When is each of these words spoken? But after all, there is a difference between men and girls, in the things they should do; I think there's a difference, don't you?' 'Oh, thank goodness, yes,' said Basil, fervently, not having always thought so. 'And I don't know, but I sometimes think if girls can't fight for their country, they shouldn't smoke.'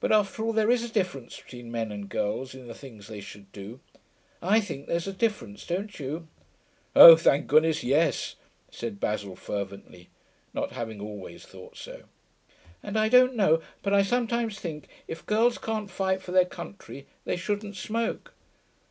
But 0.00 0.10
after 0.10 0.42
all, 0.42 0.54
there 0.54 0.70
is 0.70 0.82
a 0.82 0.88
difference 0.88 1.38
between 1.38 1.70
men 1.70 1.92
and 1.92 2.08
girls, 2.08 2.54
in 2.54 2.66
the 2.66 2.72
things 2.74 3.08
they 3.08 3.20
should 3.20 3.52
do; 3.52 3.78
I 4.40 4.58
think 4.58 4.86
there's 4.86 5.06
a 5.06 5.12
difference, 5.12 5.66
don't 5.66 6.00
you?' 6.00 6.28
'Oh, 6.96 7.14
thank 7.16 7.46
goodness, 7.46 7.82
yes,' 7.84 8.36
said 8.70 9.00
Basil, 9.00 9.36
fervently, 9.36 10.08
not 10.54 10.72
having 10.72 10.98
always 10.98 11.44
thought 11.44 11.76
so. 11.76 12.04
'And 12.82 12.98
I 12.98 13.10
don't 13.10 13.36
know, 13.36 13.60
but 13.82 13.92
I 13.92 14.00
sometimes 14.02 14.58
think 14.58 14.88
if 15.06 15.26
girls 15.26 15.58
can't 15.58 15.90
fight 15.90 16.22
for 16.22 16.32
their 16.32 16.46
country, 16.46 17.06
they 17.26 17.36
shouldn't 17.36 17.76
smoke.' 17.76 18.32